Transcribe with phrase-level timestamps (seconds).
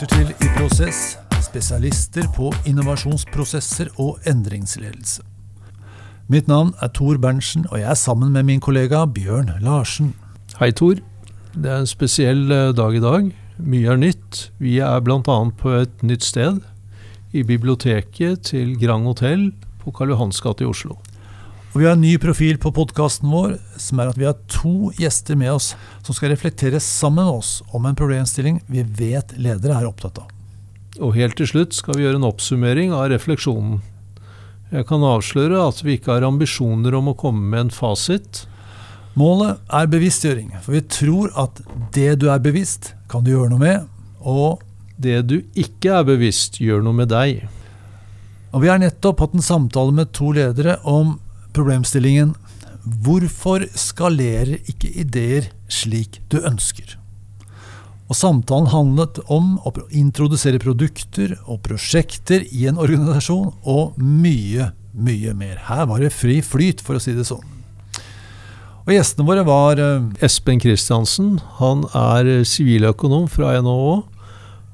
[0.00, 5.20] lytter til I Prosess, spesialister på innovasjonsprosesser og endringsledelse.
[6.30, 10.14] Mitt navn er Tor Berntsen, og jeg er sammen med min kollega Bjørn Larsen.
[10.56, 11.02] Hei, Tor.
[11.52, 13.28] Det er en spesiell eh, dag i dag.
[13.58, 14.46] Mye er nytt.
[14.56, 15.20] Vi er bl.a.
[15.60, 16.62] på et nytt sted.
[17.36, 19.50] I biblioteket til Grand Hotell
[19.82, 20.96] på Karl Johans gate i Oslo.
[21.70, 24.90] Og Vi har en ny profil på podkasten vår, som er at vi har to
[24.98, 25.68] gjester med oss
[26.02, 30.32] som skal reflektere sammen med oss om en problemstilling vi vet ledere er opptatt av.
[30.98, 33.78] Og helt til slutt skal vi gjøre en oppsummering av refleksjonen.
[34.74, 38.44] Jeg kan avsløre at vi ikke har ambisjoner om å komme med en fasit.
[39.14, 41.62] Målet er bevisstgjøring, for vi tror at
[41.94, 43.88] det du er bevisst, kan du gjøre noe med,
[44.20, 44.66] og
[45.00, 47.46] Det du ikke er bevisst, gjør noe med deg.
[48.52, 51.14] Og Vi har nettopp hatt en samtale med to ledere om
[51.60, 52.34] problemstillingen
[53.04, 56.96] Hvorfor skalerer ikke ideer slik du ønsker?
[58.10, 65.34] Og Samtalen handlet om å introdusere produkter og prosjekter i en organisasjon, og mye, mye
[65.38, 65.60] mer.
[65.68, 67.44] Her var det fri flyt, for å si det sånn.
[68.88, 74.00] Og Gjestene våre var eh, Espen Christiansen han er siviløkonom fra NHO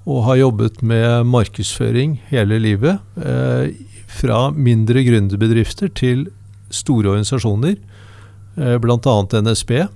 [0.07, 3.03] og har jobbet med markedsføring hele livet.
[3.19, 3.75] Eh,
[4.17, 6.29] fra mindre gründerbedrifter til
[6.71, 7.79] store organisasjoner,
[8.57, 9.17] eh, bl.a.
[9.43, 9.87] NSB.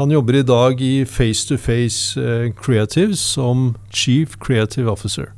[0.00, 2.16] Han jobber i dag i Face to Face
[2.56, 5.34] Creatives som Chief Creative Officer.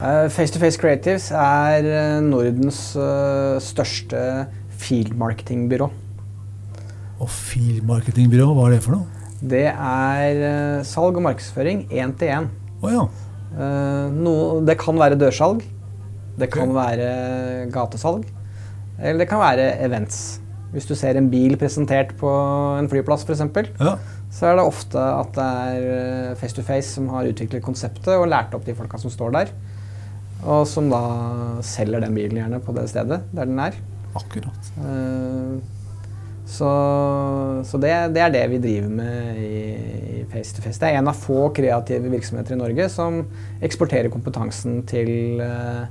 [0.00, 4.20] Eh, Face to Face Creatives er eh, Nordens eh, største
[4.80, 5.90] field marketingbyrå.
[7.20, 9.26] Og Filmarketingbyrå, hva er det for noe?
[9.40, 12.48] Det er salg og markedsføring én til én.
[12.80, 13.04] Oh, ja.
[14.64, 15.60] Det kan være dørsalg,
[16.40, 18.24] det kan være gatesalg,
[19.00, 20.40] eller det kan være events.
[20.70, 22.30] Hvis du ser en bil presentert på
[22.78, 23.42] en flyplass f.eks.,
[23.80, 23.96] ja.
[24.30, 28.28] så er det ofte at det er Face to Face som har utviklet konseptet og
[28.30, 29.50] lært opp de folka som står der.
[30.46, 31.02] Og som da
[31.66, 33.76] selger den bilen gjerne på det stedet der den er.
[34.16, 34.72] Akkurat.
[34.78, 35.58] Eh,
[36.50, 36.66] Så,
[37.62, 39.58] så det, det er det vi driver med i,
[40.18, 40.80] i Face to Face.
[40.82, 43.20] Det er en av få kreative virksomheter i Norge som
[43.62, 45.84] eksporterer kompetansen til, eh,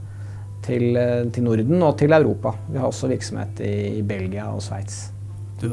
[0.66, 2.53] til, eh, til Norden og til Europa.
[2.70, 5.09] Vi har også virksomhet i, i Belgia og Sveits.
[5.59, 5.72] Det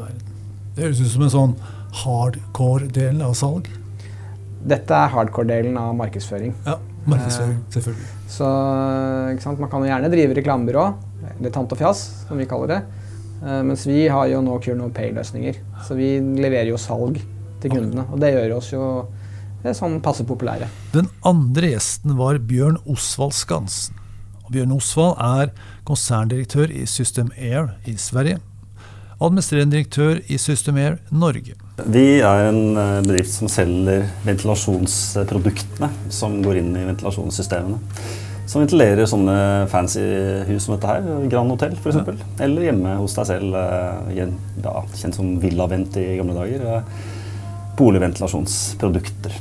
[0.83, 1.57] høres ut som en sånn
[2.03, 3.69] hardcore-del av salg.
[4.67, 6.53] Dette er hardcore-delen av markedsføring.
[6.65, 6.77] Ja,
[7.07, 8.07] markedsføring, selvfølgelig.
[8.27, 8.47] Så
[9.43, 9.61] sant?
[9.61, 10.87] Man kan jo gjerne drive reklamebyrå,
[11.37, 12.81] eller tant og fjas, som vi kaller det.
[13.43, 15.61] Eh, mens vi har jo nå Cure No Pay-løsninger.
[15.87, 17.21] Så vi leverer jo salg
[17.61, 18.07] til kundene.
[18.11, 18.83] Og det gjør oss jo
[19.63, 20.69] eh, sånn passe populære.
[20.95, 23.95] Den andre gjesten var Bjørn Osvald Skansen.
[24.51, 25.49] Bjørn Osvald er
[25.87, 28.39] konserndirektør i System Air i Sverige.
[29.17, 31.55] Administrerende direktør i System Air Norge.
[31.85, 37.79] Vi er en eh, bedrift som selger ventilasjonsproduktene som går inn i ventilasjonssystemene.
[38.47, 39.37] Som ventilerer sånne
[39.67, 40.03] fancy
[40.47, 41.97] hus som dette her, Grand Hotel f.eks.
[42.45, 46.63] Eller hjemme hos deg selv, eh, ja, kjent som Villavent i gamle dager.
[46.77, 47.15] eh,
[47.77, 49.33] Boligventilasjonsprodukter.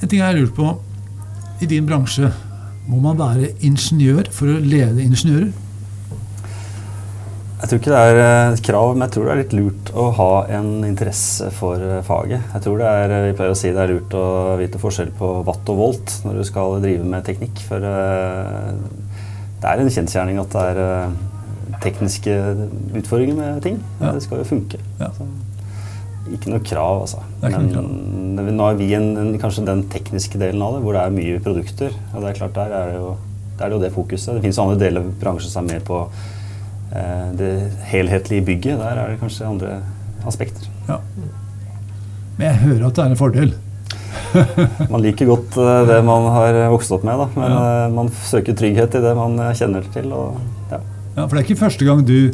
[0.00, 0.72] En ting jeg har lurt på.
[1.60, 2.32] I din bransje,
[2.88, 5.50] må man være ingeniør for å lede ingeniører?
[7.60, 9.90] Jeg tror ikke det er eh, et krav, men jeg tror det er litt lurt
[9.92, 12.46] å ha en interesse for eh, faget.
[12.54, 14.24] Jeg tror det er, eh, vi pleier å si det er lurt å
[14.60, 17.60] vite forskjell på watt og volt når du skal drive med teknikk.
[17.68, 21.12] For det er en kjensgjerning at det er
[21.84, 22.38] tekniske
[22.96, 23.76] utfordringer med ting.
[24.00, 24.14] Ja.
[24.16, 24.80] Det skal jo funke.
[25.00, 25.12] Ja.
[26.28, 27.22] Ikke noe krav, altså.
[27.40, 31.00] Men det- nå er vi en, en, kanskje den tekniske delen av det, hvor det
[31.06, 31.94] er mye produkter.
[32.14, 33.16] Og det er klart, der er det jo
[33.58, 34.34] der er det, jo det fokuset.
[34.34, 35.96] Det finnes andre deler av bransjen som er mer på
[36.96, 37.50] eh, det
[37.90, 38.78] helhetlige bygget.
[38.80, 39.82] Der er det kanskje andre
[40.26, 40.68] aspekter.
[40.88, 40.96] Ja.
[42.38, 43.52] Men jeg hører at det er en fordel.
[44.92, 47.26] Man liker godt eh, det man har vokst opp med, da.
[47.36, 47.60] men Ja.
[47.86, 50.12] eh, man søker trygghet i det man eh, kjenner til.
[50.14, 50.38] Og,
[50.70, 50.78] ja.
[51.16, 52.30] Ja, For det er ikke første gang du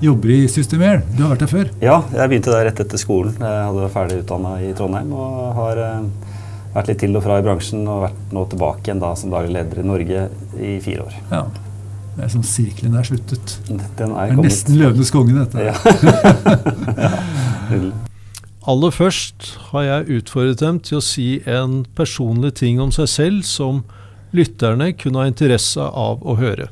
[0.00, 1.02] jobber i System Air.
[1.16, 1.70] Du har vært der før.
[1.84, 3.34] ja, jeg begynte der rett etter skolen.
[3.38, 6.04] Jeg hadde vært ferdig utdanna i Trondheim og har eh,
[6.74, 9.52] vært litt til og fra i bransjen og vært nå tilbake igjen da som daglig
[9.58, 10.28] leder i Norge
[10.60, 11.18] i fire år.
[11.32, 11.42] Ja.
[12.16, 13.58] Det er som sirkelen er sluttet.
[13.68, 15.58] Den Det er er nesten Løvenes konge, dette.
[15.70, 15.74] Ja.
[18.70, 23.46] Aller først har jeg utfordret dem til å si en personlig ting om seg selv
[23.48, 23.80] som
[24.36, 26.68] lytterne kunne ha interesse av å høre.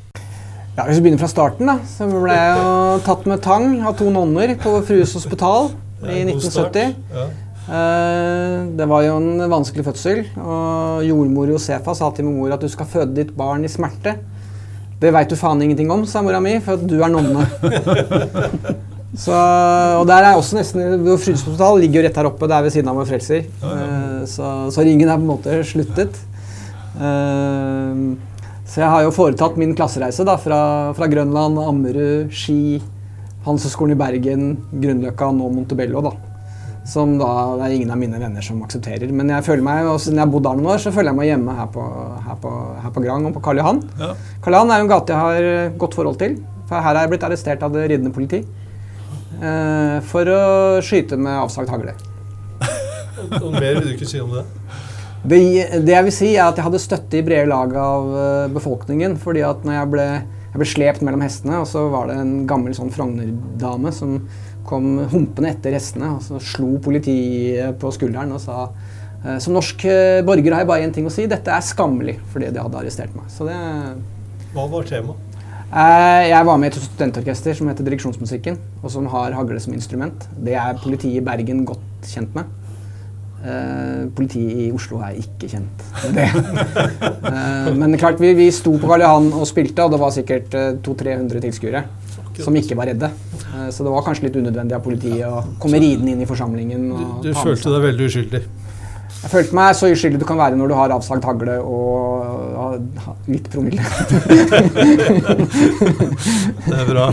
[0.78, 3.96] Ja, Hvis vi begynner fra starten, da, så ble jeg jo tatt med tang av
[3.98, 5.72] to nonner på Frues hospital
[6.06, 6.92] i 1970.
[7.66, 12.62] Eh, Det var jo en vanskelig fødsel, og jordmor Josefa sa til min mor at
[12.62, 14.14] du skal føde ditt barn i smerte.
[15.02, 17.42] Det veit du faen ingenting om, sa mora mi, for at du er nonne.
[19.18, 22.74] Så, og der er også nesten hospital ligger jo rett her oppe, det er ved
[22.76, 23.46] siden av vår frelser.
[23.66, 26.22] Eh, så, så, ringen er på en måte sluttet.
[28.68, 30.60] Så jeg har jo foretatt min klassereise da, fra,
[30.96, 32.78] fra Grønland, Ammerud, Ski,
[33.46, 36.02] Handelshøyskolen i Bergen, Grünerløkka, nå Montebello.
[36.04, 36.12] da.
[36.88, 39.08] Som da det er ingen av mine venner som aksepterer.
[39.12, 41.20] Men jeg føler meg, og siden jeg har bodd her noen år, så føler jeg
[41.20, 41.84] meg hjemme her på,
[42.28, 42.52] her på,
[42.84, 43.82] her på Grang og på Karl Johan.
[44.00, 44.12] Ja.
[44.44, 46.38] Karl Johan er jo en gate jeg har godt forhold til.
[46.68, 48.44] For her er jeg blitt arrestert av det ridende politi.
[49.38, 50.44] Eh, for å
[50.84, 51.96] skyte med avsagt hagle.
[53.52, 54.44] Mer vil du ikke si om det?
[55.22, 55.38] Det?
[55.84, 55.94] det?
[55.94, 59.16] jeg vil si, er at jeg hadde støtte i brede lag av eh, befolkningen.
[59.20, 60.06] fordi at når jeg ble,
[60.52, 64.20] jeg ble slept mellom hestene, og så var det en gammel sånn Frogner-dame som
[64.68, 68.66] kom humpende etter hestene, og så slo politiet på skulderen og sa
[69.24, 71.26] eh, som norsk eh, borger har jeg bare én ting å si.
[71.30, 73.30] Dette er skammelig fordi de hadde arrestert meg.
[73.32, 73.56] Så det
[74.54, 75.24] Hva var temaet?
[75.68, 80.24] Jeg var med i et studentorkester som heter Direksjonsmusikken, og som har hagle som instrument.
[80.32, 82.48] Det er politiet i Bergen godt kjent med.
[83.38, 86.24] Uh, politiet i Oslo er ikke kjent med det.
[87.22, 90.58] uh, men klart, vi, vi sto på Karl Johan og spilte, og det var sikkert
[90.58, 91.84] uh, 200-300 tilskuere
[92.44, 93.10] som ikke var redde.
[93.54, 96.88] Eh, så det var kanskje litt unødvendig av politiet å komme ridende inn i forsamlingen.
[96.94, 98.42] du, du følte deg veldig uskyldig?
[99.18, 102.78] Jeg følte meg så uskyldig du kan være når du har avsagt hagle og
[103.26, 103.82] litt promille.
[106.68, 107.08] det er bra.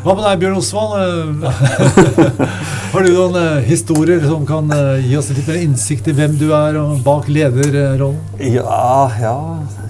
[0.00, 1.46] Hva med deg, Bjørn Osvald?
[2.90, 6.32] Har du noen uh, historier som kan uh, gi oss litt mer innsikt i hvem
[6.40, 8.18] du er og bak lederrollen?
[8.42, 9.34] Ja, ja.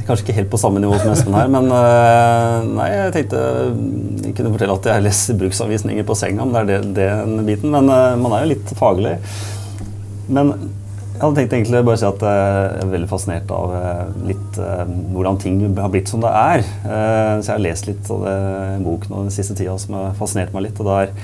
[0.04, 4.34] Kanskje ikke helt på samme nivå som Espen her, men uh, nei, jeg tenkte jeg
[4.36, 7.72] kunne fortelle at jeg leser bruksanvisninger på senga, men det er det, den biten.
[7.72, 7.88] Men
[8.20, 9.16] man er jo litt faglig.
[10.28, 13.76] Men jeg hadde tenkt egentlig bare å si at jeg er veldig fascinert av
[14.28, 16.68] litt hvordan ting har blitt som det er.
[16.84, 18.40] Så jeg har lest litt av det,
[18.84, 20.84] boken den siste tida som har fascinert meg litt.
[20.84, 21.14] og der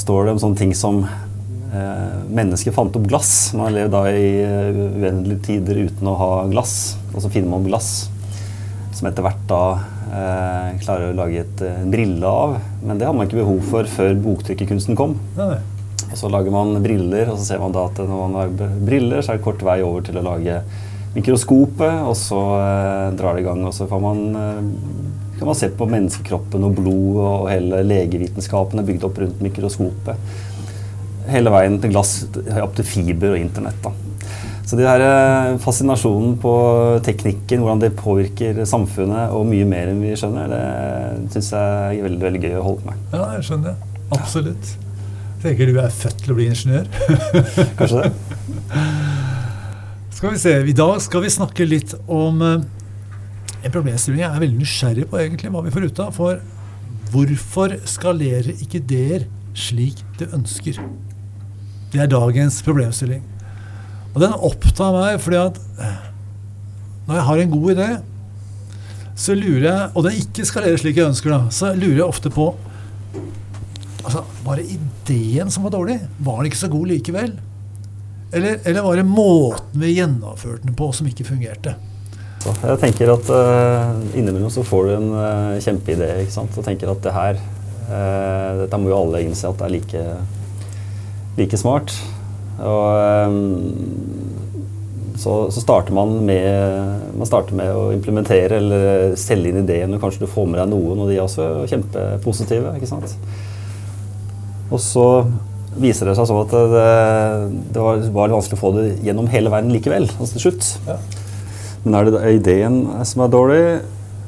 [0.00, 3.52] står det om sånne ting som eh, mennesket fant opp glass.
[3.56, 7.52] Man har levd da i uh, uendelige tider uten å ha glass, og så finner
[7.52, 8.08] man glass
[8.96, 9.62] som etter hvert da
[10.12, 12.58] eh, klarer å lage et, en brille av.
[12.82, 15.16] Men det hadde man ikke behov for før boktrykkerkunsten kom.
[15.38, 15.56] Nei.
[16.10, 19.22] Og Så lager man briller, og så ser man da at når man lager briller,
[19.22, 20.58] så er det kort vei over til å lage
[21.14, 24.60] mikroskopet, og så eh, drar det i gang, og så får man eh,
[25.40, 30.32] kan man se på menneskekroppen og blod, og hele legevitenskapen er bygd opp rundt mikroskopet.
[31.30, 32.26] Hele veien til glass,
[32.60, 33.78] opp til fiber og internett.
[33.80, 33.94] Da.
[34.68, 36.52] Så det her eh, fascinasjonen på
[37.06, 42.04] teknikken, hvordan det påvirker samfunnet, og mye mer enn vi skjønner, det syns jeg er
[42.06, 43.06] veldig, veldig gøy å holde på med.
[43.16, 43.80] Ja, jeg skjønner.
[43.80, 44.04] det.
[44.18, 44.74] Absolutt.
[45.40, 46.86] Tenker du er født til å bli ingeniør?
[47.80, 48.12] Kanskje det.
[50.20, 52.68] Skal vi se, I dag skal vi snakke litt om eh,
[53.60, 56.14] en problemstilling jeg er veldig nysgjerrig på egentlig, hva vi får ut av.
[56.16, 56.40] For
[57.10, 59.26] hvorfor skalerer ikke ideer
[59.58, 60.78] slik du ønsker?
[61.90, 63.24] Det er dagens problemstilling.
[64.14, 66.06] Og den opptar meg fordi at eh,
[67.06, 67.90] når jeg har en god idé,
[69.20, 72.30] så lurer jeg Og den ikke skalerer slik jeg ønsker, da, så lurer jeg ofte
[72.32, 72.46] på
[74.00, 75.98] altså, Var det ideen som var dårlig?
[76.18, 77.34] Var den ikke så god likevel?
[78.32, 81.74] Eller, eller var det måten vi gjennomførte den på, som ikke fungerte?
[82.40, 86.56] Så jeg tenker at uh, Innimellom så får du en uh, kjempeidé ikke sant?
[86.56, 87.40] og tenker at det her
[87.90, 90.04] uh, Dette må jo alle innse at det er like,
[91.36, 91.92] like smart.
[92.60, 94.40] Og um,
[95.20, 100.00] så, så, starter man med, man starter med å implementere eller selge inn ideen, og
[100.00, 102.72] kanskje du får med deg noen, og de er også kjempepositive.
[102.78, 103.16] ikke sant?
[104.70, 105.06] Og så
[105.80, 106.86] viser det seg sånn at det,
[107.76, 110.08] det var, var, vanskelig å få det gjennom hele verden likevel.
[110.16, 110.70] altså til slutt.
[110.88, 110.96] Ja.
[111.84, 113.62] Men er det ideen som er dårlig,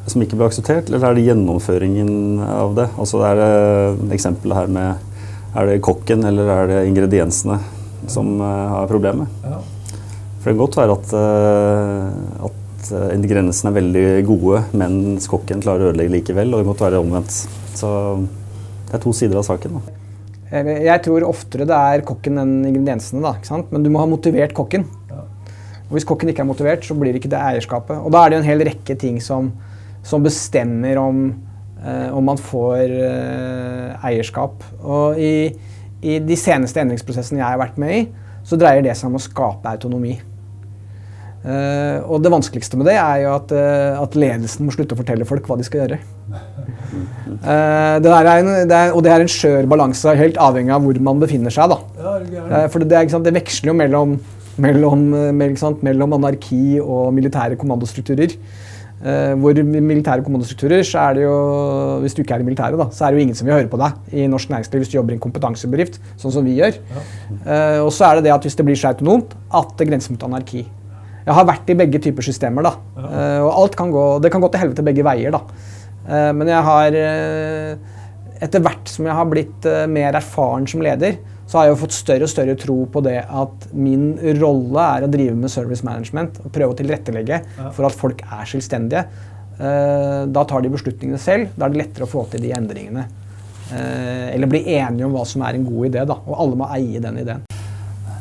[0.08, 2.88] som ikke ble akseptert, eller er det gjennomføringen av det?
[3.00, 5.08] Altså er det eksempelet her med
[5.52, 7.58] Er det kokken eller er det ingrediensene
[8.08, 9.28] som uh, har problemet?
[9.44, 9.58] Ja.
[10.40, 15.60] For det kan godt være at, uh, at uh, ingrediensene er veldig gode, mens kokken
[15.62, 17.36] klarer å ødelegge likevel, og det måtte være omvendt.
[17.76, 17.90] Så
[18.88, 19.76] det er to sider av saken.
[19.76, 19.98] Da.
[20.52, 24.88] Jeg tror oftere det er kokken enn ingrediensene, da, men du må ha motivert kokken.
[25.92, 27.98] Og Hvis kokken ikke er motivert, så blir det ikke det eierskapet.
[28.00, 29.50] Og Da er det jo en hel rekke ting som,
[30.02, 31.18] som bestemmer om,
[31.84, 34.64] eh, om, man får eh, eierskap.
[34.80, 35.52] Og i,
[36.00, 38.02] i, de seneste endringsprosessene jeg har vært med i,
[38.40, 40.16] så dreier det seg om å skape autonomi.
[41.44, 45.02] Eh, og det vanskeligste med det er jo at, eh, at, ledelsen må slutte å
[45.04, 46.00] fortelle folk hva de skal gjøre.
[47.42, 51.04] Eh, det en, det er, og det er en skjør balanse, helt avhengig av hvor
[51.04, 51.68] man befinner seg.
[51.68, 51.82] Da.
[52.00, 54.22] Eh, for det, det, det veksler jo mellom
[54.60, 58.36] mellom, mellom, mellom anarki og militære kommandostrukturer.
[59.02, 61.38] Uh, hvor militære kommandostrukturer, så er det jo
[62.04, 63.70] Hvis du ikke er i militæret, da, så er det jo ingen som vil høre
[63.70, 66.78] på deg i norsk næringsliv hvis du jobber i en kompetansebedrift, sånn som vi gjør.
[66.92, 67.02] Ja.
[67.42, 70.14] Uh, og så er det det at hvis det blir så autonomt at det grenser
[70.14, 70.62] mot anarki.
[71.26, 72.72] Jeg har vært i begge typer systemer, da.
[72.94, 73.08] Ja.
[73.08, 75.42] Uh, og alt kan gå, det kan gå til helvete begge veier, da.
[76.34, 76.96] men jeg har
[78.42, 81.14] Etter hvert som jeg har blitt mer erfaren som leder,
[81.52, 85.04] så har jeg jo fått større og større tro på det at min rolle er
[85.04, 87.42] å drive med service management og prøve å tilrettelegge
[87.76, 89.02] for at folk er selvstendige.
[89.60, 91.52] Uh, da tar de beslutningene selv.
[91.52, 93.04] Da er det lettere å få til de endringene.
[93.68, 96.22] Uh, eller bli enige om hva som er en god idé, da.
[96.24, 97.44] Og alle må eie den ideen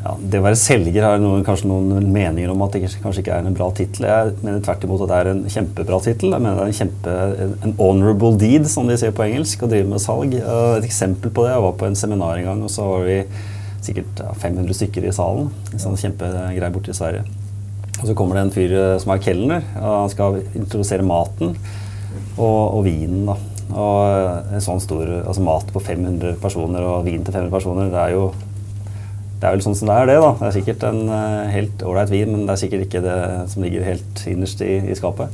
[0.01, 3.35] ja, Det å være selger har noen, kanskje noen meninger om at det kanskje ikke
[3.37, 4.07] er en bra tittel.
[4.09, 6.33] Jeg mener tvert imot at det er en kjempebra tittel.
[6.33, 7.17] Jeg mener det er en kjempe,
[7.67, 10.33] en honorable deed, som de sier på engelsk, å drive med salg.
[10.41, 13.19] Et eksempel på det, jeg var på en seminar en gang, og så var vi
[13.85, 15.53] sikkert 500 stykker i salen.
[15.69, 17.25] En sånn kjempegreie borte i Sverige.
[18.01, 21.53] Og så kommer det en fyr eh, som er kelner, og han skal introdusere maten
[21.53, 23.27] og, og vinen.
[23.29, 23.37] da.
[23.71, 28.01] Og en sånn stor, altså Mat på 500 personer og vin til 500 personer, det
[28.01, 28.31] er jo
[29.41, 30.15] det er vel sånn som det er, det.
[30.21, 30.31] da.
[30.37, 33.17] Det er sikkert en uh, helt ålreit vin, men det er sikkert ikke det
[33.49, 35.33] som ligger helt innerst i, i skapet.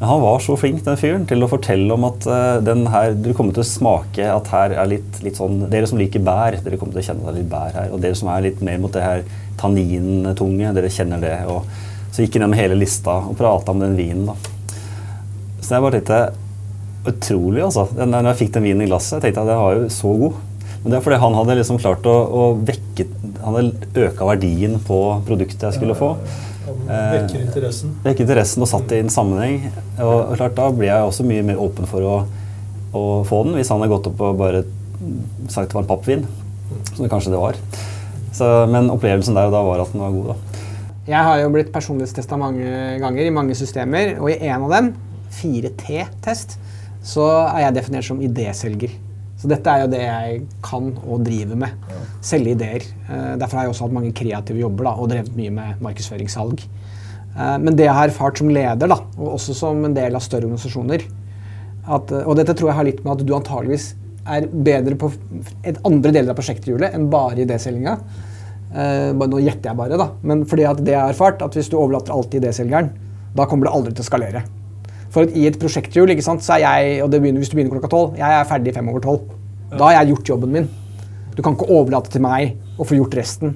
[0.00, 3.14] Men han var så flink, den fyren, til å fortelle om at uh, den her,
[3.14, 6.58] du kommer til å smake at her er litt, litt, sånn Dere som liker bær,
[6.64, 7.94] dere kommer til å kjenne det er litt bær her.
[7.94, 9.22] Og dere som er litt mer mot det her
[9.62, 11.36] tannintunge, dere kjenner det.
[11.46, 11.62] Og
[12.10, 14.32] så gikk han gjennom hele lista og prata om den vinen.
[14.32, 14.34] da.
[15.62, 16.24] Så jeg bare tenkte
[17.02, 17.88] Utrolig, altså.
[17.98, 20.36] Når jeg fikk den vinen i glasset, jeg tenkte at den var jo så god.
[20.82, 23.06] Men det er fordi han hadde liksom klart å, å vekke
[23.42, 26.12] Han hadde øka verdien på produktet jeg skulle få.
[26.86, 27.94] Vekker interessen.
[27.96, 29.70] Eh, vekker interessen og satt det i en sammenheng.
[29.96, 32.16] Og, og, klart Da blir jeg også mye mer åpen for å,
[32.94, 34.62] å få den, hvis han hadde gått opp og bare
[35.50, 36.26] sagt det var en pappvin.
[36.92, 37.58] Som det kanskje det var.
[38.32, 40.32] Så, men opplevelsen der og da var at den var god.
[40.32, 40.68] da.
[41.02, 42.66] Jeg har jo blitt personlighetstesta mange
[43.02, 44.92] ganger i mange systemer, og i en av dem,
[45.34, 46.54] 4T-test,
[47.02, 48.94] så er jeg definert som idéselger.
[49.42, 51.86] Så dette er jo det jeg kan og driver med.
[52.22, 52.84] Selge ideer.
[53.08, 56.62] Uh, derfor har jeg også hatt mange kreative jobber da, og drevet mye med markedsføringssalg.
[57.34, 60.22] Uh, men det jeg har erfart som leder, da, og også som en del av
[60.22, 61.02] større organisasjoner
[61.82, 63.88] at, uh, Og dette tror jeg har litt med at du antageligvis
[64.22, 65.10] er bedre på
[65.82, 67.96] andre deler av prosjekthjulet enn bare idéselginga.
[68.70, 70.12] nå gjetter jeg bare, da.
[70.22, 72.94] Men fordi at det jeg har erfart, at hvis du overlater alt til idéselgeren,
[73.34, 74.44] da kommer det aldri til å skalere.
[75.12, 78.14] For i et prosjekthjul så er jeg og det begynner, hvis du begynner klokka tolv,
[78.16, 79.26] jeg er ferdig fem over tolv.
[79.72, 80.70] Da har jeg gjort jobben min.
[81.36, 83.54] Du kan ikke overlate til meg å få gjort resten.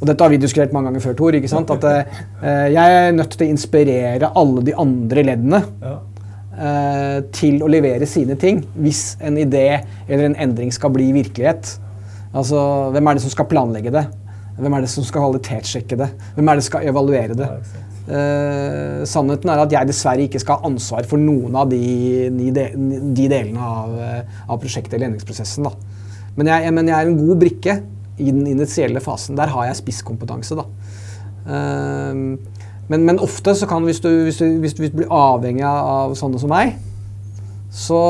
[0.00, 1.36] Og dette har vi diskutert mange ganger før, Tor.
[1.38, 1.70] ikke sant?
[1.70, 7.70] At uh, jeg er nødt til å inspirere alle de andre leddene uh, til å
[7.70, 9.66] levere sine ting hvis en idé
[10.08, 11.76] eller en endring skal bli virkelighet.
[12.34, 14.06] Altså, Hvem er det som skal planlegge det?
[14.58, 16.10] Hvem er det som skal kvalitetssjekke det?
[16.36, 17.50] Hvem er det som skal evaluere det?
[18.04, 21.78] Uh, sannheten er at jeg dessverre ikke skal ha ansvar for noen av de,
[22.36, 25.70] de, de delene av, eh, av, prosjektet eller endringsprosessen.
[26.36, 27.78] Men jeg, men jeg, er en god brikke
[28.20, 29.38] i den initielle fasen.
[29.38, 30.58] Der har jeg spisskompetanse.
[30.58, 30.66] Da.
[31.48, 32.12] Eh,
[32.92, 36.42] men, men, ofte så kan hvis du, hvis, du, hvis du, blir avhengig av sånne
[36.42, 36.76] som meg,
[37.72, 38.02] så,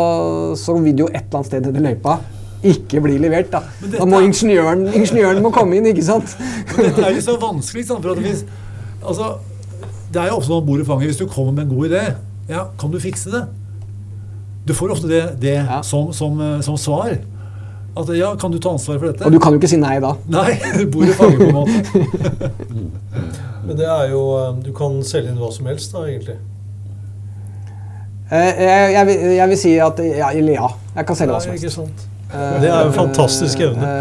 [0.58, 2.18] så vil jo et eller annet sted i løypa
[2.64, 3.52] ikke bli levert.
[3.52, 3.62] Da,
[3.94, 6.34] da må ingeniøren, ingeniøren må komme inn, ikke sant?
[6.72, 7.86] Men dette er jo så vanskelig.
[7.90, 8.04] Sant?
[8.04, 8.44] For at hvis,
[9.04, 9.34] altså,
[10.14, 12.02] det er jo ofte sånn bordet i fanget hvis du kommer med en god idé.
[12.48, 13.44] Ja, kan du fikse det?
[14.64, 15.82] Du får ofte det, det ja.
[15.82, 17.16] som, som, eh, som, svar.
[17.96, 19.26] At ja, kan du ta ansvar for dette?
[19.26, 20.14] Og du kan jo ikke si nei da.
[20.30, 20.54] Nei,
[20.92, 21.74] Bordet i fanget på en måte.
[23.66, 26.38] Men det er jo eh, Du kan selge inn hva som helst, da, egentlig?
[28.30, 31.54] Eh, jeg, jeg, vil, jeg, vil, si at ja, ja, jeg kan selge hva som
[31.54, 31.66] helst.
[31.66, 32.08] Ikke sant.
[32.34, 33.92] Det er jo en fantastisk evne.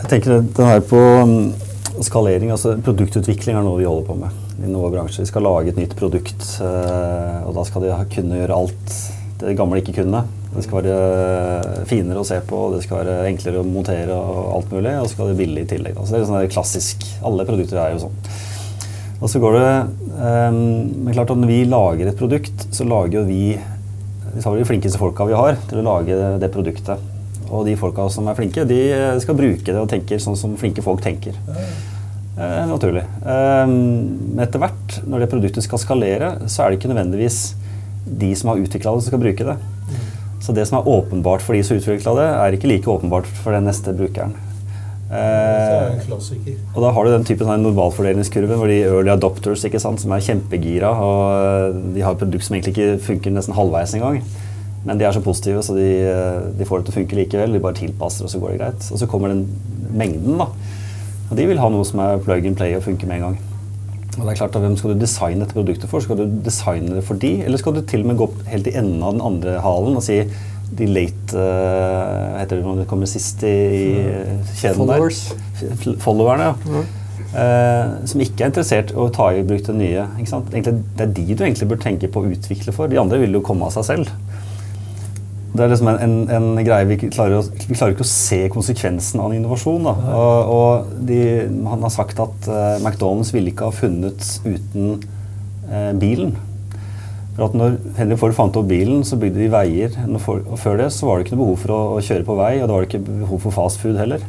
[0.00, 1.69] Jeg tenker det her på mm,
[2.06, 5.24] skalering, altså produktutvikling er noe vi holder på med i noen bransjer.
[5.24, 8.94] Vi skal lage et nytt produkt, eh, og da skal de kunne gjøre alt
[9.40, 10.22] det gamle ikke kunne.
[10.50, 14.72] Det skal være finere å se på, det skal være enklere å montere og alt
[14.74, 14.94] mulig.
[14.98, 15.96] Og så skal det være billig i tillegg.
[15.96, 17.06] Altså det er sånn klassisk.
[17.26, 18.16] Alle produkter er jo sånn.
[19.20, 19.72] Og så går det
[20.16, 20.60] um,
[21.04, 23.42] Men klart at når vi lager et produkt, så lager jo vi
[24.32, 27.09] Vi tar de flinkeste folka vi har til å lage det produktet.
[27.50, 28.80] Og de folka som er flinke, de
[29.22, 31.34] skal bruke det og tenker sånn som flinke folk tenker.
[32.40, 33.02] Eh, naturlig.
[33.26, 37.40] Eh, men etter hvert, når det produktet skal skalere, så er det ikke nødvendigvis
[38.20, 39.56] de som har utvikla det, som skal bruke det.
[40.40, 43.52] Så det som er åpenbart for de som utvikla det, er ikke like åpenbart for
[43.52, 44.32] den neste brukeren.
[45.10, 45.98] Eh,
[46.70, 50.14] og da har du den typen sånn normalfordelingskurven hvor de early adopters ikke sant, som
[50.14, 54.22] er kjempegira, og de har et produkt som egentlig ikke funker nesten halvveis engang.
[54.86, 55.88] Men de er så positive, så de,
[56.56, 57.52] de, får det til å funke likevel.
[57.52, 58.86] De bare tilpasser, og så går det greit.
[58.88, 59.44] Og så kommer den
[59.92, 60.48] mengden, da.
[61.30, 63.40] Og de vil ha noe som er plug and play og funker med en gang.
[64.16, 66.02] Og det er klart, da, Hvem skal du designe dette produktet for?
[66.02, 68.74] Skal du designe det for de, eller skal du til og med gå helt i
[68.80, 70.22] enden av den andre halen og si
[70.70, 73.84] de late uh, heter det når det kommer sist i, i
[74.60, 75.22] kjeden Followers.
[75.60, 75.96] der?
[76.02, 76.82] Followerne, ja.
[77.30, 80.06] Uh, som ikke er interessert i å ta i bruk det nye.
[80.18, 82.90] Egentlig, det er de du egentlig bør tenke på å utvikle for.
[82.90, 84.10] De andre vil jo komme av seg selv.
[85.50, 88.44] Det er liksom en, en, en greie vi klarer, å, vi klarer ikke å se
[88.54, 89.88] konsekvensen av en innovasjon.
[89.88, 89.94] Da.
[90.14, 91.18] Og, og de,
[91.66, 95.00] han har sagt at uh, McDonald's ville ikke ha funnet uten
[95.66, 96.36] uh, bilen.
[97.34, 99.98] For at når Henry Ford fant opp bilen, så bygde de veier.
[100.22, 102.38] For, og før det så var det ikke noe behov for å, å, kjøre på
[102.38, 104.22] vei, og det var det ikke behov for fast food heller.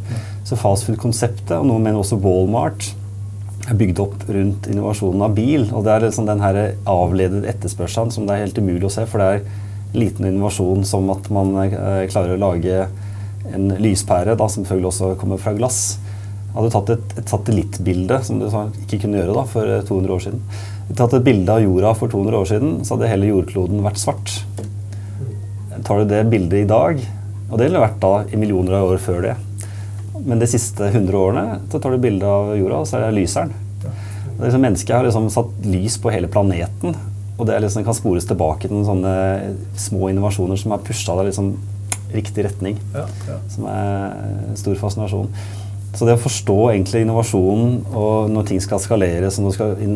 [0.47, 2.91] Så fastfood-konseptet, og noen mener også Walmart,
[3.69, 5.67] er bygd opp rundt innovasjonen av bil.
[5.69, 9.05] Og det er liksom den her avledede etterspørselen som det er helt umulig å se.
[9.05, 12.85] for det er liten innovasjon som at man eh, klarer å lage
[13.51, 15.97] en lyspære, da, som selvfølgelig også kommer fra glass.
[16.51, 20.15] Hadde du tatt et, et satellittbilde, som du ikke kunne gjøre da, for 200 eh,
[20.15, 20.43] år siden,
[20.97, 24.35] tatt et bilde av jorda for 200 år siden, så hadde hele jordkloden vært svart.
[25.87, 26.99] Tar du det bildet i dag,
[27.49, 29.35] og det ville vært da i millioner av år før det,
[30.21, 33.17] men de siste 100 årene så tar du bilde av jorda, og så er det
[33.17, 33.53] lyseren.
[33.81, 36.95] Det liksom, mennesket har liksom satt lys på hele planeten,
[37.37, 39.13] og det liksom, kan spores tilbake til noen sånne
[39.79, 41.55] små innovasjoner som har pusha deg liksom
[42.11, 42.77] riktig retning.
[42.93, 43.39] Ja, ja.
[43.51, 45.31] Som er stor fascinasjon.
[45.91, 49.89] Så det å forstå egentlig innovasjonen og når ting skal skaleres skal vi,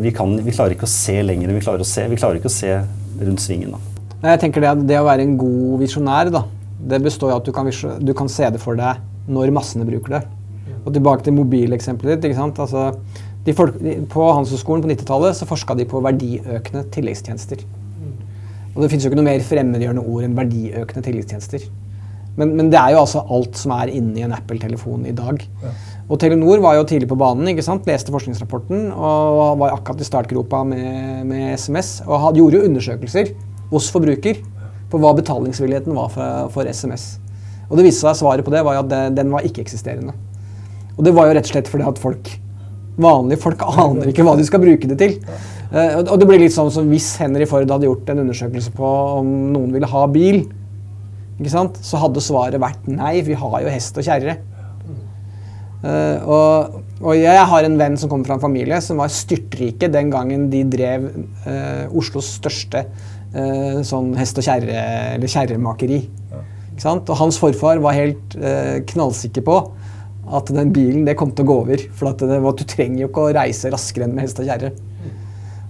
[0.00, 2.06] vi, klarer ikke å se lenger enn vi klarer å se.
[2.08, 2.72] Vi klarer ikke å se
[3.18, 3.74] rundt svingen.
[3.76, 4.32] Da.
[4.32, 6.32] Jeg tenker det, det å være en god visjonær,
[6.88, 10.16] det består i at du kan, du kan, se det for deg når massene bruker
[10.16, 10.24] det.
[10.78, 12.30] Og tilbake til mobileksempelet ditt.
[12.30, 12.60] ikke sant?
[12.64, 12.94] Altså,
[13.56, 13.76] folk,
[14.12, 17.62] på Handelshøyskolen på 90-tallet forska de på verdiøkende tilleggstjenester.
[18.74, 21.64] Og det fins jo ikke noe mer fremmedgjørende ord enn verdiøkende tilleggstjenester.
[22.38, 25.40] Men, men, det er jo altså alt som er inni en Apple-telefon i dag.
[25.62, 25.72] Ja.
[26.06, 27.88] Og Telenor var jo tidlig på banen, ikke sant?
[27.90, 31.96] leste forskningsrapporten og var akkurat i startgropa med, med SMS.
[32.06, 33.32] Og had, gjorde jo undersøkelser
[33.72, 34.38] hos forbruker
[34.88, 37.16] på hva betalingsvilligheten var for, for SMS.
[37.68, 40.14] Og det viste seg svaret på det var at det, den var ikke-eksisterende.
[40.94, 42.30] Og det var jo rett og slett fordi at folk
[43.02, 45.16] vanlige folk aner ikke hva de skal bruke det til.
[45.68, 48.92] Uh, og det blir litt sånn som Hvis Henry Ford hadde gjort en undersøkelse på
[49.18, 50.46] om noen ville ha bil,
[51.38, 51.76] ikke sant?
[51.84, 54.38] så hadde svaret vært nei, vi har jo hest og kjerre.
[55.78, 59.86] Uh, og, og, jeg har en venn som kommer fra en familie som var styrtrike
[59.94, 61.06] den gangen de drev
[61.46, 62.88] uh, Oslos største
[63.28, 64.82] sånn hest og kjerre,
[65.12, 65.98] eller kjerremakeri.
[66.80, 68.36] Og hans forfar var helt
[68.88, 69.56] knallsikker på
[70.36, 71.82] at den bilen det kom til å gå over.
[71.96, 74.72] For at det, du trenger jo ikke å reise raskere enn med hest og kjerre.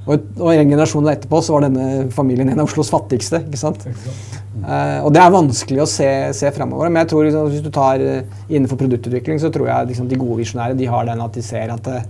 [0.09, 3.42] Og, og en generasjon etterpå så var denne familien en av Oslos fattigste.
[3.44, 3.85] ikke sant?
[4.64, 6.88] Uh, og det er vanskelig å se, se framover.
[6.88, 10.21] Men jeg tror liksom, hvis du tar uh, innenfor produktutvikling, så tror jeg liksom, de
[10.21, 12.01] gode visjonære de har den at de ser at uh,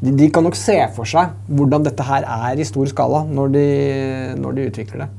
[0.00, 3.54] de, de, kan nok se for seg hvordan dette her er i stor skala når
[3.56, 3.66] de,
[4.40, 5.10] når de utvikler det.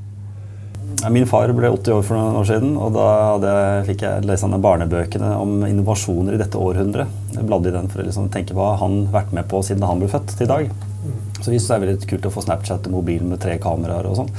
[1.08, 3.52] Min far ble 80 år for noen år siden, og da hadde,
[3.86, 7.08] fikk jeg lese barnebøkene om innovasjoner i dette århundret.
[7.32, 9.86] Jeg bladde i den for å liksom tenke hva han har vært med på siden
[9.88, 10.72] han ble født til i dag.
[11.40, 14.10] Så vi synes det er veldig kult å få Snapchat og mobil med tre kameraer
[14.10, 14.32] og sånn.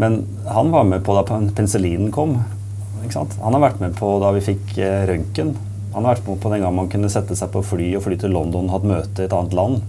[0.00, 2.38] Men han var med på da penicillinen kom.
[3.12, 5.52] Han har vært med på da vi fikk eh, røntgen.
[5.92, 8.16] Han har vært med på den gang man kunne sette seg på fly og fly
[8.20, 9.84] til London og hatt møte i et annet land.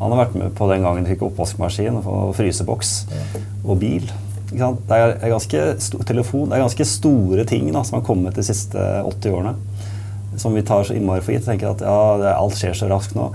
[0.00, 2.96] Han har vært med på den gangen vi fikk oppvaskmaskin og fryseboks
[3.66, 4.08] og bil.
[4.50, 5.60] Det er, ganske
[6.08, 9.54] telefon, det er ganske store ting da, som har kommet de siste 80 årene.
[10.40, 11.46] Som vi tar så innmari for gitt.
[11.46, 13.28] tenker at ja, det, Alt skjer så raskt nå.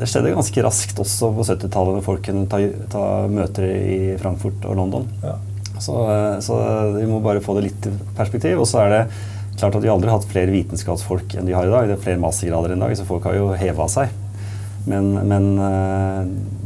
[0.00, 2.60] Det skjedde ganske raskt også på 70-tallet, når folk kunne ta,
[2.90, 5.06] ta, møter i Frankfurt og London.
[5.22, 5.36] Ja.
[5.80, 5.96] Så,
[6.44, 6.56] så,
[6.96, 8.62] vi må bare få det litt i perspektiv.
[8.62, 9.02] Og så er det
[9.60, 11.86] klart at vi aldri har hatt flere vitenskapsfolk enn de har i dag.
[11.90, 14.10] Det er flere mastergrader enn i dag, så folk har jo heva seg.
[14.88, 16.20] Men, men eh,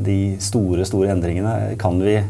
[0.06, 2.20] de store, store endringene kan vi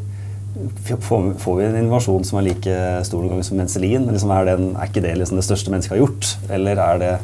[0.55, 2.75] Får vi en innovasjon som er like
[3.07, 4.07] stor noen gang som penicillin?
[4.07, 6.29] Liksom er, den, er, ikke det liksom det største mennesket har gjort?
[6.55, 7.15] Eller er det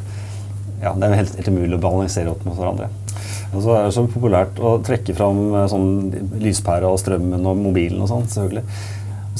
[0.81, 2.89] ja, Det er helt, helt umulig å balansere opp mot hverandre.
[3.51, 5.89] Og så er det så populært å trekke fram eh, sånn
[6.41, 8.65] lyspæra og strømmen og mobilen og sånn, selvfølgelig.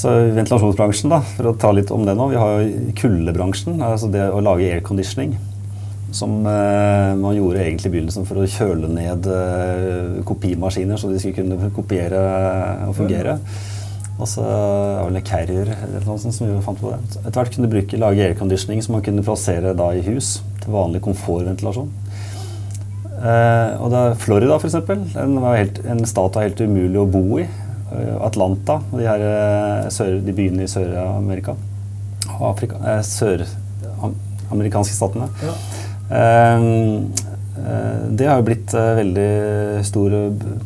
[0.01, 2.29] Så Ventilasjonsbransjen, da, for å ta litt om det nå.
[2.31, 3.81] Vi har jo kuldebransjen.
[3.83, 5.35] altså Det å lage airconditioning.
[6.15, 11.19] Som eh, man gjorde egentlig i begynnelsen for å kjøle ned eh, kopimaskiner, så de
[11.19, 12.23] skulle kunne kopiere
[12.87, 13.37] og fungere.
[14.21, 16.99] Og så var det Carrier eller noe sånt som vi fant på det.
[17.23, 20.75] Etter hvert kunne du bruke, lage airconditioning som man kunne plassere da i hus til
[20.75, 21.89] vanlig komfortventilasjon.
[23.21, 24.77] Eh, og da Florida, f.eks.
[25.21, 27.47] En, en stat var helt umulig å bo i.
[27.91, 31.57] Eh, Atlanta og de, her, eh, sør, de byene i Sør-Amerika.
[32.37, 35.29] Afrika, eh, Sør-amerikanske statene.
[35.41, 35.57] Ja.
[36.21, 36.69] Eh,
[38.17, 39.31] det har jo blitt eh, veldig
[39.87, 40.15] stor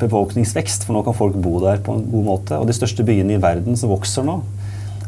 [0.01, 2.60] befolkningsvekst, for nå kan folk bo der på en god måte.
[2.60, 4.39] Og de største byene i verden som vokser nå,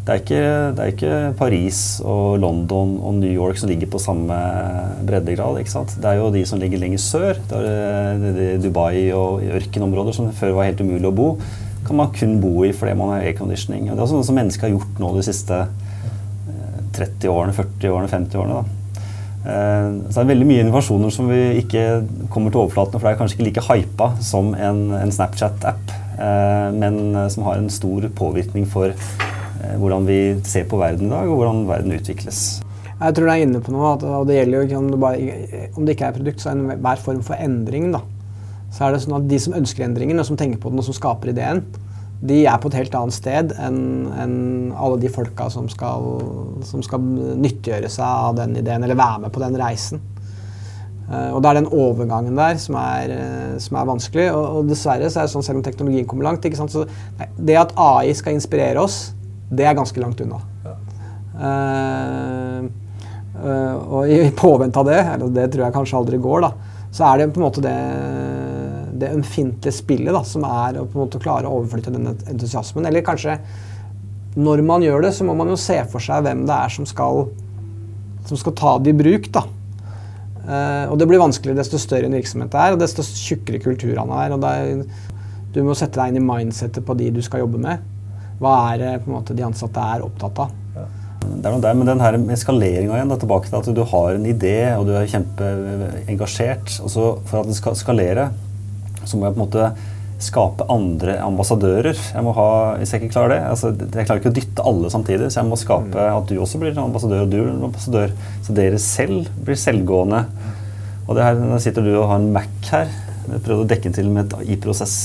[0.08, 4.00] det er, ikke, det er ikke, Paris og London og New York som ligger på
[4.00, 4.38] samme
[5.04, 5.60] breddegrad.
[5.60, 5.98] ikke sant?
[6.00, 7.42] Det er jo de som ligger lenger sør.
[7.50, 11.28] Det er det Dubai og ørkenområder som før var helt umulig å bo.
[11.88, 13.92] kan man kun bo i fordi man har airconditioning.
[13.92, 15.60] Det er sånn som mennesker har gjort nå de siste
[16.98, 18.64] 30 årene, 40 årene, 50 årene.
[18.64, 18.77] da.
[19.48, 21.84] Eh, så det er veldig mye innovasjoner som vi ikke
[22.34, 26.68] kommer til overflaten, for det er kanskje ikke like hypa som en, en Snapchat-app, eh,
[26.76, 31.32] men som har en stor påvirkning for eh, hvordan vi ser på verden i dag,
[31.32, 32.42] og hvordan verden utvikles.
[32.98, 35.66] Jeg tror du er inne på noe, og det gjelder jo ikke om det, bare,
[35.78, 37.92] om det ikke er produkt, så er det enhver form for endring.
[37.94, 38.02] da.
[38.74, 40.88] Så er det sånn at De som ønsker endringen, og som tenker på den, og
[40.90, 41.62] som skaper ideen,
[42.20, 43.82] de er på et helt annet sted enn
[44.18, 44.38] en
[44.78, 46.06] alle de folka som skal,
[46.66, 47.02] som skal,
[47.38, 50.02] nyttiggjøre seg av den ideen, eller være med på den reisen.
[51.08, 54.26] Uh, og Det er den overgangen der som er, uh, som er vanskelig.
[54.34, 56.84] Og, og, dessverre så er det sånn selv om teknologien kommer langt så,
[57.20, 59.14] nei, Det at AI skal inspirere oss,
[59.48, 60.42] det er ganske langt unna.
[60.66, 60.76] Ja.
[61.38, 62.68] Uh,
[63.38, 67.20] og i påvente av det, eller det tror jeg kanskje aldri går, da, så er
[67.22, 67.78] det på en måte det
[69.02, 72.88] det ømfintlige spillet da, som er å på en måte klare å overflytte den entusiasmen.
[72.90, 73.38] Eller kanskje
[74.38, 76.86] når man gjør det, så må man jo se for seg hvem det er som
[76.90, 77.26] skal,
[78.30, 79.32] som skal ta det i bruk.
[79.34, 79.48] da.
[80.48, 84.36] Uh, og det blir vanskeligere desto større en virksomhet er, og desto tjukkere kulturene er.
[84.36, 84.86] og er,
[85.52, 87.84] Du må sette deg inn i mindsettet på de du skal jobbe med.
[88.38, 90.56] Hva er det på en måte, de ansatte er opptatt av?
[91.28, 94.16] Det er noe der, men den her eskaleringa igjen, da, tilbake til at du har
[94.16, 96.78] en idé og du er kjempeengasjert.
[96.86, 98.30] og så For at den skal skalere,
[99.08, 99.70] så må jeg på en måte
[100.24, 101.94] skape andre ambassadører.
[101.94, 104.90] Jeg må ha, hvis jeg ikke klarer det, altså, jeg klarer ikke å dytte alle
[104.94, 106.16] samtidig, så jeg må skape mm.
[106.16, 108.16] at du også blir en ambassadør, og du blir en ambassadør.
[108.46, 110.24] Så dere selv blir selvgående.
[111.06, 112.90] Og det her, Nå sitter du og har en Mac her.
[113.28, 114.96] Jeg prøvde å dekke den til med et i-prosess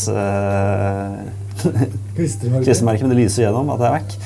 [2.17, 4.17] klistremerke, men det lyser gjennom at det er Mac.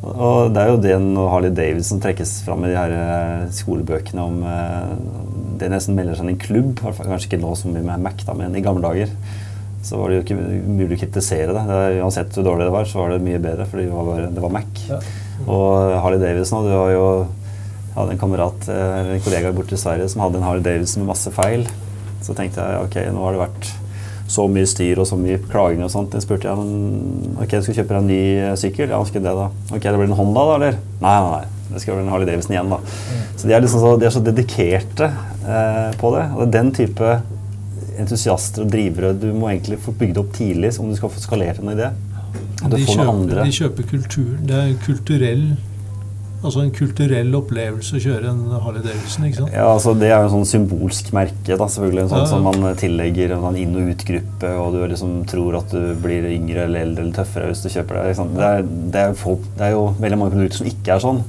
[0.00, 4.22] Og det er jo den og Harley Davidson trekkes fram i de her eh, skolebøkene
[4.24, 4.94] om uh,
[5.60, 6.80] det nesten melder seg inn en klubb.
[6.80, 9.12] Kanskje ikke nå som med Mac, da, men i gamle dager
[9.84, 10.36] så var det jo ikke
[10.68, 11.62] mulig å kritisere det.
[11.68, 14.42] det uansett hvor dårlig det var, så var det mye bedre, fordi det var, det
[14.44, 14.82] var Mac.
[14.88, 14.98] Ja.
[15.46, 17.04] Og Harley Davidson Du har jo
[17.94, 21.10] hadde en kamerat, eh, en kollega borte i Sverige som hadde en Harley Davidson med
[21.10, 21.66] masse feil.
[22.22, 23.70] Så tenkte jeg ok, nå har det vært
[24.30, 26.14] så mye styr og så mye klaging og sånt.
[26.14, 26.54] Jeg spurte jeg
[27.40, 28.92] ok, skal du kjøpe en ny eh, sykkel.
[28.92, 29.48] Ja, skal det da.
[29.70, 30.78] Ok, det blir en Honda, da, eller?
[31.02, 31.56] Nei, nei, nei.
[31.70, 32.78] Det skal bli en Harley Davidson igjen, da.
[32.82, 33.24] Mm.
[33.34, 36.24] Så de er, liksom så, de er så dedikerte eh, på det.
[36.36, 37.16] Og det er den type
[38.00, 41.60] entusiaster og drivere du må egentlig få bygd opp tidlig om du skal få skalert
[41.60, 41.90] en idé.
[42.70, 44.30] De kjøper, de kjøper kultur.
[44.46, 45.44] Det er kulturell
[46.40, 49.26] Altså en kulturell opplevelse å kjøre en Harley Davidson?
[49.28, 49.52] ikke sant?
[49.52, 51.52] Ja, altså Det er jo sånn symbolsk merke.
[51.52, 52.30] da, selvfølgelig, sånn ja, ja.
[52.30, 56.30] Som man tillegger en sånn inn- og utgruppe, og du liksom tror at du blir
[56.32, 58.06] yngre eller eldre eller tøffere hvis du kjøper det.
[58.08, 58.32] Liksom.
[58.38, 61.22] Det, er, det, er folk, det, er, jo veldig mange produkter som ikke er sånn.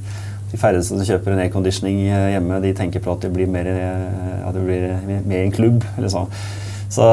[0.52, 3.68] De færreste som kjøper en airconditioning hjemme, de tenker på at det blir mer,
[4.48, 4.88] at det blir
[5.28, 5.84] mer en klubb.
[5.98, 6.32] eller sånn.
[6.92, 7.04] Så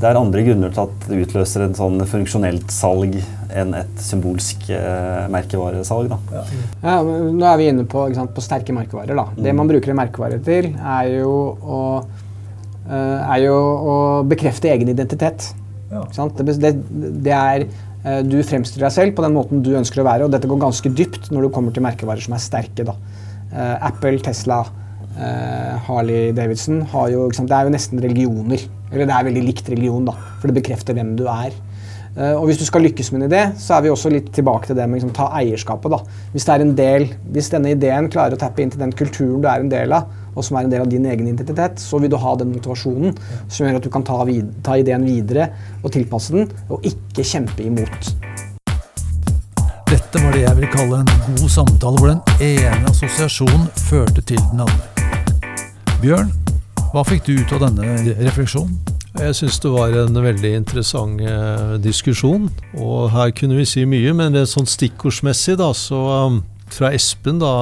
[0.00, 3.18] det er andre grunner til at det utløser en sånn funksjonelt salg
[3.52, 6.14] enn et symbolsk eh, merkevaresalg.
[6.32, 6.44] Ja.
[6.82, 9.12] Ja, nå er vi inne på, sant, på sterke merkevarer.
[9.18, 9.26] Da.
[9.34, 9.42] Mm.
[9.44, 11.82] Det man bruker en merkevare til, er jo å,
[12.88, 15.50] uh, er jo å bekrefte egen identitet.
[15.92, 16.06] Ja.
[16.08, 16.72] Det, det,
[17.24, 20.32] det, er uh, Du fremstiller deg selv på den måten du ønsker å være, og
[20.32, 22.88] dette går ganske dypt når du kommer til merkevarer som er sterke.
[23.52, 24.64] Uh, Apple, Tesla,
[25.88, 28.68] Harley Davidson har jo, Det er jo nesten religioner.
[28.92, 31.56] Eller det er veldig likt religion, da, for det bekrefter hvem du er.
[32.18, 34.70] Uh, og hvis du skal lykkes med en idé, så er vi også litt tilbake
[34.70, 35.92] til det med å liksom, ta eierskapet.
[35.92, 36.00] da.
[36.32, 39.44] Hvis, det er en del, hvis denne ideen klarer å tappe inn til den kulturen
[39.44, 42.00] du er en del av, og som er en del av din egen identitet, så
[42.02, 43.14] vil du ha den motivasjonen
[43.46, 45.50] som gjør at du kan ta, vid ta ideen videre
[45.82, 48.12] og tilpasse den, og ikke kjempe imot.
[49.88, 54.42] Dette var det jeg vil kalle en god samtale hvor den ene assosiasjonen førte til
[54.50, 55.06] den andre.
[56.02, 56.28] Bjørn,
[56.88, 58.96] hva fikk du ut av denne refleksjonen?
[59.18, 62.46] Jeg syns det var en veldig interessant eh, diskusjon.
[62.78, 65.98] Og her kunne vi si mye, men det er sånn stikkordsmessig, da, så
[66.28, 66.38] um,
[66.72, 67.52] fra Espen, da,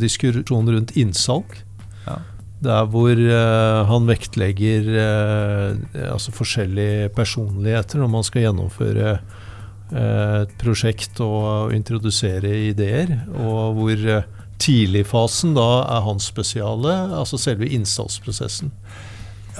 [0.00, 1.52] diskusjonen rundt innsalg.
[2.06, 2.16] Ja.
[2.64, 10.52] Der hvor uh, han vektlegger uh, altså forskjellige personligheter når man skal gjennomføre uh, et
[10.60, 13.18] prosjekt og, og, introdusere ideer.
[13.36, 14.10] Og hvor
[14.60, 18.72] Tidligfasen da er hans spesiale, altså selve innsalgsprosessen.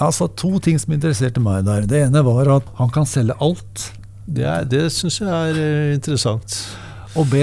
[0.01, 1.89] Altså To ting som interesserte meg der.
[1.89, 3.91] Det ene var at han kan selge alt.
[4.31, 6.61] Det, er, det syns jeg er uh, interessant.
[7.19, 7.43] Og B.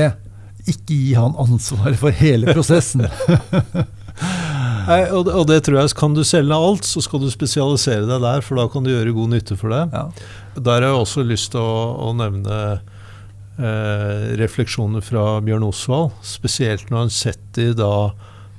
[0.67, 3.05] Ikke gi han ansvaret for hele prosessen.
[4.87, 8.23] Nei, og, og, det tror jeg, Kan du selge alt, så skal du spesialisere deg
[8.23, 9.83] der, for da kan du gjøre god nytte for det.
[9.91, 10.05] Ja.
[10.55, 12.96] Der har jeg også lyst til å, å nevne eh,
[13.57, 16.11] refleksjoner fra Bjørn Osvald.
[16.25, 17.91] Spesielt når han setter da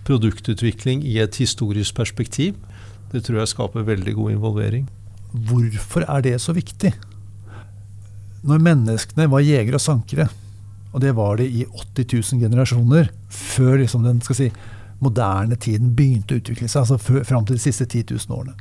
[0.09, 2.57] produktutvikling i et historisk perspektiv.
[3.13, 4.89] Det tror jeg skaper veldig god involvering.
[5.33, 6.93] Hvorfor er det så viktig?
[8.49, 10.29] Når menneskene var jegere og sankere,
[10.93, 14.49] og det var det i 80 000 generasjoner, før liksom den si,
[15.05, 18.57] moderne tiden begynte å utvikle seg, altså fram til de siste 10 000 årene.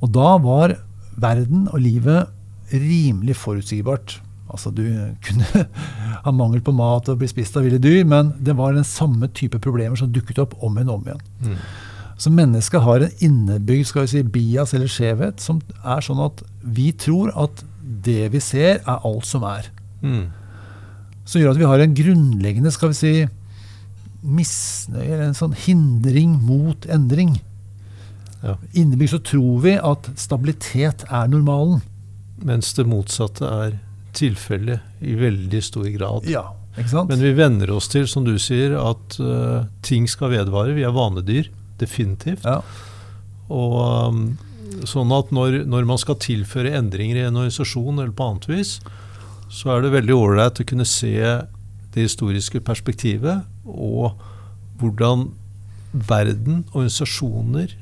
[0.00, 0.76] Og da var
[1.20, 2.30] verden og livet
[2.72, 4.18] rimelig forutsigbart.
[4.54, 4.84] Altså Du
[5.26, 5.64] kunne
[6.24, 9.28] ha mangel på mat og bli spist av ville dyr, men det var den samme
[9.34, 11.26] type problemer som dukket opp om igjen og om igjen.
[11.44, 11.58] Mm.
[12.20, 16.44] Så mennesket har en innebygd skal vi si, bias eller skjevhet som er sånn at
[16.62, 17.64] vi tror at
[18.04, 19.66] det vi ser, er alt som er.
[20.04, 20.28] Mm.
[21.24, 23.14] Som gjør at vi har en grunnleggende skal vi si,
[24.24, 27.34] misnøye, eller en sånn hindring mot endring.
[28.44, 28.56] Ja.
[28.76, 31.82] Innebygd så tror vi at stabilitet er normalen.
[32.44, 33.78] Mens det motsatte er
[34.14, 36.28] tilfellet i veldig stor grad.
[36.30, 36.46] Ja,
[36.78, 37.12] ikke sant?
[37.12, 40.74] Men vi venner oss til, som du sier, at uh, ting skal vedvare.
[40.76, 41.50] Vi er vanedyr.
[41.80, 42.46] Definitivt.
[42.46, 42.60] Ja.
[43.52, 44.20] Og um,
[44.88, 48.76] sånn at når, når, man skal tilføre endringer i en organisasjon eller på annet vis,
[49.52, 51.14] så er det veldig ålreit å kunne se
[51.94, 54.16] det historiske perspektivet, og
[54.80, 55.28] hvordan
[55.94, 57.76] verden, organisasjoner,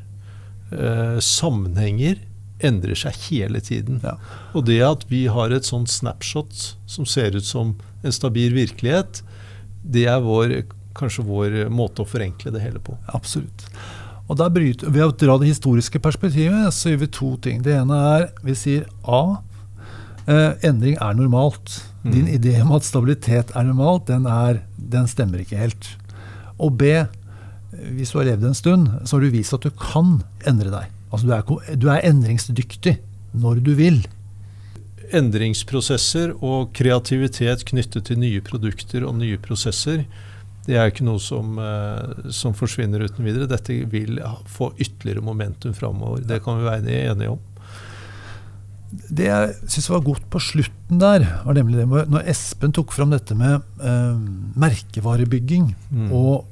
[0.72, 2.20] eh, sammenhenger
[2.64, 4.00] endrer seg hele tiden.
[4.04, 4.16] Ja.
[4.56, 9.22] Og det at vi har et sånt snapshot som ser ut som en stabil virkelighet,
[9.82, 10.62] det er vår,
[10.98, 12.96] kanskje vår måte å forenkle det hele på.
[13.14, 13.66] Absolutt.
[14.30, 17.62] Og der bryter, Ved å dra det historiske perspektivet så gjør vi to ting.
[17.64, 19.42] Det ene er vi sier A.
[20.26, 21.82] Eh, endring er normalt.
[22.02, 22.12] Mm.
[22.14, 25.90] Din idé om at stabilitet er normalt, den, er, den stemmer ikke helt.
[26.58, 26.94] Og B.
[27.72, 30.90] Hvis du har levd en stund, så har du vist at du kan endre deg.
[31.12, 32.96] Altså du er, du er endringsdyktig
[33.36, 34.00] når du vil.
[35.12, 40.06] Endringsprosesser og kreativitet knyttet til nye produkter og nye prosesser,
[40.62, 43.50] det er ikke noe som, eh, som forsvinner uten videre.
[43.50, 46.22] Dette vil få ytterligere momentum framover.
[46.22, 47.40] Det kan vi være enige om.
[48.92, 53.10] Det jeg syns var godt på slutten der, var nemlig det når Espen tok fram
[53.10, 54.18] dette med eh,
[54.60, 56.10] merkevarebygging mm.
[56.12, 56.46] og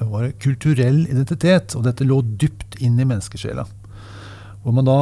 [0.00, 3.66] var kulturell identitet, og dette lå dypt inn i menneskesjela.
[4.60, 4.98] Hvor man da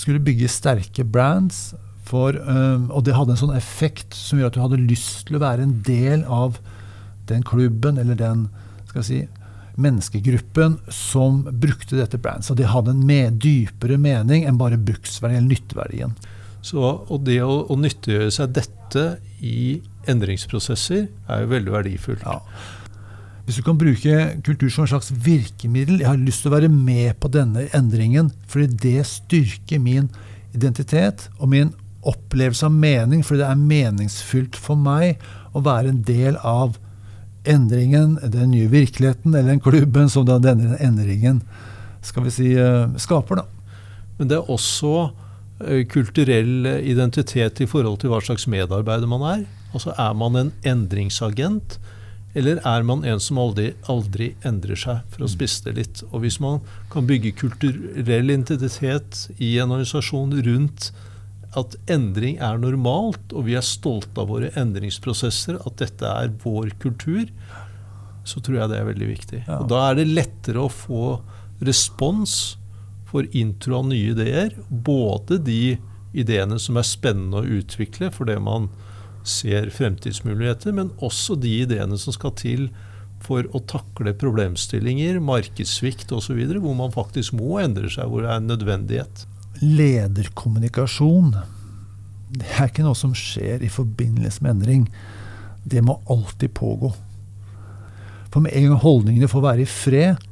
[0.00, 4.56] skulle bygge sterke brands, for, um, og det hadde en sånn effekt som gjør at
[4.56, 6.58] du hadde lyst til å være en del av
[7.30, 8.46] den klubben eller den
[8.90, 9.20] skal jeg si,
[9.80, 12.46] menneskegruppen som brukte dette brandet.
[12.46, 16.14] Så det hadde en med, dypere mening enn bare bruksverdien eller nytteverdien.
[16.64, 19.04] Så, og det å, å nyttiggjøre seg dette
[19.44, 22.24] i endringsprosesser er jo veldig verdifullt.
[22.24, 22.38] Ja.
[23.44, 26.70] Hvis du kan bruke kultur som en slags virkemiddel Jeg har lyst til å være
[26.72, 30.08] med på denne endringen fordi det styrker min
[30.54, 31.72] identitet og min
[32.04, 35.22] opplevelse av mening, fordi det er meningsfylt for meg
[35.56, 36.76] å være en del av
[37.48, 41.40] endringen, den nye virkeligheten eller den klubben som denne endringen
[42.04, 43.36] skal vi si, eh, skaper.
[43.36, 43.44] da.
[44.18, 45.12] Men det er også
[45.64, 49.44] eh, kulturell identitet i forhold til hva slags medarbeider man er.
[49.72, 51.78] Altså Er man en endringsagent?
[52.34, 55.32] Eller er man en som aldri, aldri endrer seg, for å mm.
[55.36, 56.02] spisse det litt?
[56.10, 56.60] Og hvis man
[56.92, 60.90] kan bygge kulturell identitet i en organisasjon rundt
[61.54, 66.74] at endring er normalt, og vi er stolte av våre endringsprosesser, at dette er vår
[66.82, 67.30] kultur,
[68.26, 69.40] så tror jeg det er veldig viktig.
[69.46, 69.60] Ja.
[69.60, 71.20] Og Da er det lettere å få
[71.64, 72.56] respons
[73.06, 74.56] for intro av nye ideer.
[74.68, 75.76] Både de
[76.14, 78.70] ideene som er spennende å utvikle fordi man
[79.24, 82.68] ser fremtidsmuligheter, men også de ideene som skal til
[83.24, 88.42] for å takle problemstillinger, markedssvikt osv., hvor man faktisk må endre seg, hvor det er
[88.42, 89.26] en nødvendighet.
[89.64, 91.32] Lederkommunikasjon
[92.34, 94.86] det er ikke noe som skjer i forbindelse med endring.
[95.64, 96.90] Det må alltid pågå.
[98.32, 100.22] For med en gang holdningene får være i fred,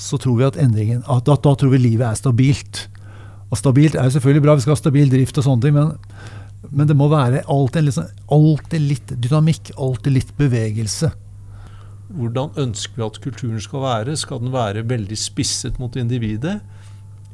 [0.00, 2.84] så tror vi at endringen, at da, da tror vi livet er stabilt.
[3.48, 5.94] Og stabilt er jo selvfølgelig bra, vi skal ha stabil drift og sånne ting, men
[6.68, 11.10] men det må være alltid, liksom, alltid litt dynamikk, alltid litt bevegelse.
[12.10, 14.16] Hvordan ønsker vi at kulturen skal være?
[14.18, 16.58] Skal den være veldig spisset mot individet?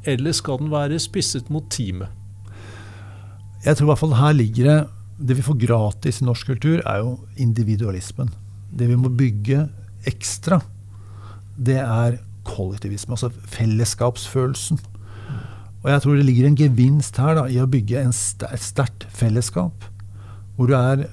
[0.07, 2.13] Eller skal den være spisset mot teamet?
[3.65, 4.77] Jeg tror i hvert fall her ligger det
[5.17, 8.29] Det vi får gratis i norsk kultur, er jo individualismen.
[8.69, 9.63] Det vi må bygge
[10.05, 10.59] ekstra,
[11.57, 13.15] det er kollektivisme.
[13.15, 14.77] Altså fellesskapsfølelsen.
[15.83, 19.85] Og jeg tror det ligger en gevinst her da, i å bygge et sterkt fellesskap.
[20.57, 21.05] Hvor du er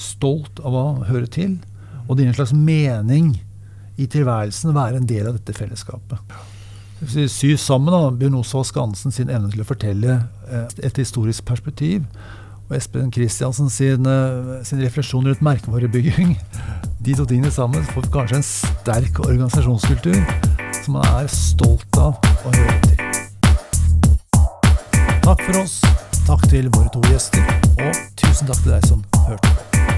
[0.00, 1.58] stolt av å høre til.
[2.08, 3.34] Og det gir en slags mening
[4.00, 6.36] i tilværelsen være en del av dette fellesskapet.
[7.00, 10.18] Sy sammen da, Bjørn Osvald Skansen sin evne til å fortelle
[10.50, 12.04] eh, et historisk perspektiv,
[12.68, 16.36] og Espen Kristiansen sin, eh, sin refleksjon rundt merkevarebygging.
[17.04, 20.20] De to tingene sammen får kanskje en sterk organisasjonskultur
[20.82, 22.89] som man er stolt av å høre.
[25.22, 25.80] Takk for oss,
[26.26, 27.44] takk til våre to gjester,
[27.76, 29.89] og tusen takk til deg som hørte.